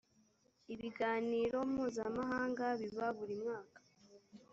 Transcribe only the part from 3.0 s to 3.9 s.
burimwaka.